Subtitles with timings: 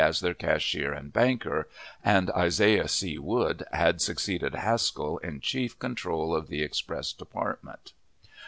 [0.03, 1.69] as their cashier and banker,
[2.03, 3.19] and Isaiah C.
[3.19, 7.93] Wood had succeeded Haskell in chief control of the express department.